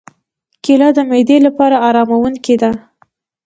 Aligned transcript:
کېله 0.63 0.89
د 0.97 0.99
معدې 1.09 1.37
لپاره 1.45 1.75
آراموونکې 1.87 2.55
ده. 2.61 2.71